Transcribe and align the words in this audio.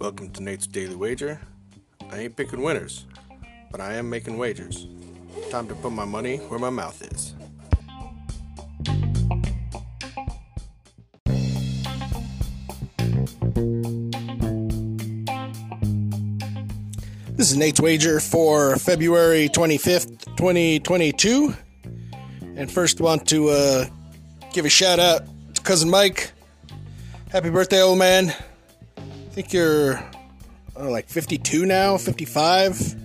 Welcome 0.00 0.30
to 0.30 0.42
Nate's 0.42 0.66
Daily 0.66 0.94
Wager. 0.94 1.38
I 2.10 2.20
ain't 2.20 2.34
picking 2.34 2.62
winners, 2.62 3.04
but 3.70 3.82
I 3.82 3.96
am 3.96 4.08
making 4.08 4.38
wagers. 4.38 4.86
Time 5.50 5.68
to 5.68 5.74
put 5.74 5.92
my 5.92 6.06
money 6.06 6.38
where 6.38 6.58
my 6.58 6.70
mouth 6.70 7.02
is. 7.12 7.34
This 17.36 17.50
is 17.50 17.58
Nate's 17.58 17.82
Wager 17.82 18.20
for 18.20 18.76
February 18.76 19.50
25th, 19.50 20.24
2022. 20.36 21.54
And 22.56 22.72
first, 22.72 23.02
want 23.02 23.28
to 23.28 23.50
uh, 23.50 23.86
give 24.54 24.64
a 24.64 24.70
shout 24.70 24.98
out 24.98 25.26
to 25.54 25.60
Cousin 25.60 25.90
Mike. 25.90 26.32
Happy 27.30 27.50
birthday, 27.50 27.82
old 27.82 27.98
man. 27.98 28.34
I 29.30 29.32
think 29.32 29.52
you're 29.52 30.02
like 30.76 31.08
52 31.08 31.64
now, 31.64 31.96
55. 31.96 32.96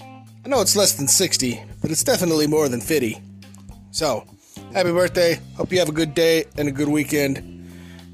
I 0.00 0.48
know 0.48 0.60
it's 0.60 0.76
less 0.76 0.92
than 0.92 1.08
60, 1.08 1.60
but 1.82 1.90
it's 1.90 2.04
definitely 2.04 2.46
more 2.46 2.68
than 2.68 2.80
50. 2.80 3.20
So, 3.90 4.24
happy 4.72 4.92
birthday. 4.92 5.40
Hope 5.56 5.72
you 5.72 5.80
have 5.80 5.88
a 5.88 5.92
good 5.92 6.14
day 6.14 6.44
and 6.56 6.68
a 6.68 6.70
good 6.70 6.86
weekend. 6.86 7.38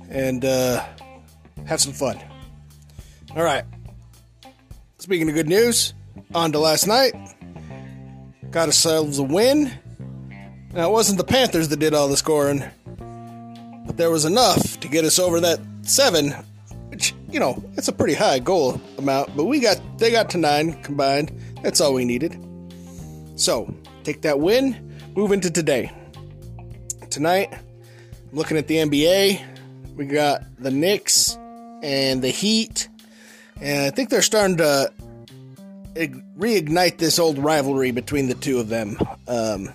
And 0.08 0.42
uh, 0.42 0.83
have 1.66 1.83
some 1.83 1.92
fun. 1.92 2.19
All 3.36 3.42
right. 3.42 3.64
Speaking 4.97 5.28
of 5.28 5.34
good 5.34 5.48
news, 5.48 5.92
on 6.34 6.53
to 6.53 6.58
last 6.58 6.86
night. 6.86 7.12
Got 8.50 8.69
ourselves 8.69 9.19
a 9.19 9.22
win. 9.22 9.70
Now, 10.72 10.88
it 10.88 10.92
wasn't 10.92 11.19
the 11.19 11.25
Panthers 11.25 11.69
that 11.69 11.78
did 11.78 11.92
all 11.92 12.08
the 12.08 12.16
scoring, 12.16 12.64
but 13.84 13.98
there 13.98 14.11
was 14.11 14.25
enough 14.25 14.81
to 14.81 14.88
get 14.88 15.05
us 15.05 15.19
over 15.19 15.41
that 15.41 15.61
seven, 15.83 16.34
you 17.33 17.41
know, 17.41 17.62
it's 17.77 17.89
a 17.89 17.92
pretty 17.92 18.14
high 18.14 18.39
goal 18.39 18.81
amount, 18.98 19.36
but 19.36 19.45
we 19.45 19.61
got, 19.61 19.81
they 19.98 20.11
got 20.11 20.31
to 20.31 20.39
nine 20.39 20.81
combined. 20.83 21.33
That's 21.62 21.81
all 21.81 21.95
we 21.95 22.05
needed. 22.05 22.39
So, 23.37 23.72
take 24.05 24.22
that 24.22 24.41
win, 24.41 24.97
move 25.14 25.33
into 25.33 25.50
today. 25.50 25.92
Tonight, 27.11 27.53
I'm 27.53 28.37
looking 28.37 28.56
at 28.56 28.67
the 28.67 28.77
NBA. 28.77 29.97
We 29.97 30.06
got 30.06 30.42
the 30.59 30.70
Knicks 30.70 31.37
and 31.83 32.22
the 32.22 32.31
Heat 32.31 32.89
and 33.61 33.87
I 33.87 33.91
think 33.91 34.09
they're 34.09 34.22
starting 34.22 34.56
to 34.59 34.91
reignite 35.94 36.98
this 36.98 37.19
old 37.19 37.39
rivalry 37.39 37.91
between 37.91 38.28
the 38.28 38.34
two 38.34 38.59
of 38.59 38.69
them. 38.69 38.97
Um, 39.28 39.69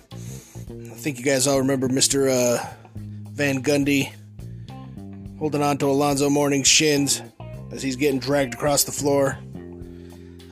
I 0.70 0.94
think 0.94 1.18
you 1.18 1.24
guys 1.24 1.46
all 1.46 1.58
remember 1.58 1.88
Mr. 1.88 2.28
Uh, 2.28 2.66
Van 3.30 3.62
Gundy 3.62 4.12
holding 5.38 5.62
on 5.62 5.78
to 5.78 5.86
Alonzo 5.86 6.28
Mourning's 6.28 6.66
shins 6.66 7.22
as 7.72 7.82
he's 7.82 7.96
getting 7.96 8.18
dragged 8.18 8.54
across 8.54 8.84
the 8.84 8.92
floor. 8.92 9.38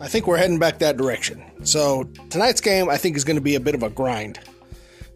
I 0.01 0.09
think 0.09 0.27
we're 0.27 0.37
heading 0.37 0.59
back 0.59 0.79
that 0.81 0.97
direction. 0.97 1.43
So 1.65 2.05
tonight's 2.31 2.61
game, 2.61 2.89
I 2.89 2.97
think, 2.97 3.17
is 3.17 3.25
going 3.25 3.37
to 3.37 3.43
be 3.43 3.55
a 3.55 3.61
bit 3.61 3.75
of 3.75 3.83
a 3.83 3.91
grind. 3.91 4.39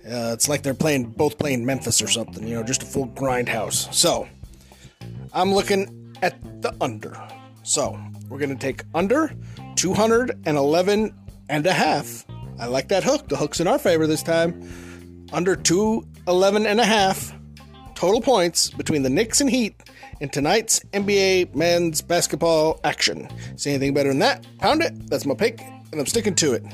Uh, 0.05 0.33
it's 0.33 0.49
like 0.49 0.63
they're 0.63 0.75
playing 0.75 1.05
both 1.05 1.39
playing 1.39 1.67
Memphis 1.67 2.01
or 2.01 2.09
something, 2.09 2.47
you 2.47 2.55
know, 2.55 2.63
just 2.63 2.83
a 2.83 2.87
full 2.87 3.07
grind 3.07 3.49
house. 3.49 3.95
So 3.97 4.27
I'm 5.33 5.53
looking 5.53 6.17
at 6.23 6.41
the 6.63 6.75
under. 6.81 7.21
So 7.63 7.99
we're 8.29 8.39
going 8.39 8.51
to 8.51 8.57
take 8.57 8.85
under 8.95 9.35
211 9.77 11.15
and 11.51 11.67
a 11.67 11.73
half. 11.73 12.25
I 12.59 12.67
like 12.67 12.89
that 12.89 13.05
hook. 13.05 13.29
The 13.29 13.37
hook's 13.37 13.61
in 13.61 13.69
our 13.69 13.79
favor 13.79 14.07
this 14.07 14.23
time. 14.23 15.27
Under 15.33 15.55
211 15.55 16.67
and 16.67 16.81
a 16.81 16.85
half 16.85 17.35
total 17.95 18.21
points 18.21 18.71
between 18.71 19.03
the 19.03 19.11
Knicks 19.11 19.41
and 19.41 19.51
Heat 19.51 19.75
in 20.21 20.29
tonight's 20.29 20.81
NBA 20.93 21.55
men's 21.55 22.03
basketball 22.03 22.81
action. 22.85 23.29
See 23.57 23.71
anything 23.71 23.95
better 23.95 24.09
than 24.09 24.19
that? 24.21 24.47
Pound 24.59 24.83
it. 24.83 25.09
That's 25.09 25.27
my 25.27 25.35
pick, 25.35 25.61
and 25.61 26.01
I'm 26.01 26.07
sticking 26.07 26.35
to 26.37 26.55
it. 26.55 26.65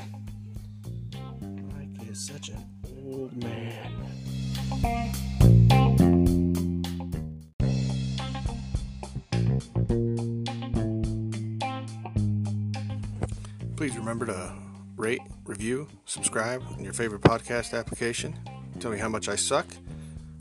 Mike 1.41 2.09
is 2.09 2.25
such 2.25 2.49
an 2.49 2.65
old 3.05 3.35
man. 3.43 3.71
Please 13.75 13.97
remember 13.97 14.25
to 14.25 14.53
rate, 14.95 15.19
review, 15.43 15.87
subscribe 16.05 16.63
in 16.77 16.83
your 16.83 16.93
favorite 16.93 17.21
podcast 17.21 17.77
application. 17.77 18.33
Tell 18.79 18.89
me 18.89 18.97
how 18.97 19.09
much 19.09 19.27
I 19.29 19.35
suck 19.35 19.67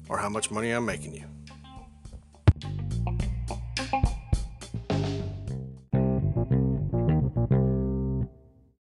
or 0.08 0.18
how 0.18 0.28
much 0.28 0.50
money 0.50 0.70
I'm 0.70 0.86
making 0.86 1.14
you. 1.14 1.33